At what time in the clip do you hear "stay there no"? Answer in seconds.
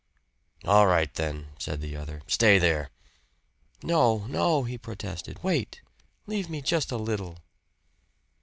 2.25-4.25